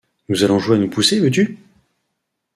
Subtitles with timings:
[0.29, 1.59] Nous allons jouer à nous pousser, veux-tu?